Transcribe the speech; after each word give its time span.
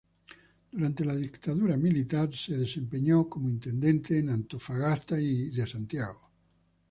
Durante 0.71 1.05
la 1.05 1.15
dictadura 1.15 1.77
militar 1.77 2.33
se 2.35 2.57
desempeñó 2.57 3.29
como 3.29 3.49
intendente 3.51 4.19
de 4.19 4.31
Antofagasta 4.33 5.19
y 5.21 5.51
de 5.51 5.67
Santiago. 5.67 6.27